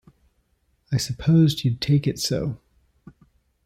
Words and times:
I 0.91 0.97
supposed 0.97 1.63
you'd 1.63 1.79
take 1.79 2.07
it 2.07 2.17
so. 2.17 2.57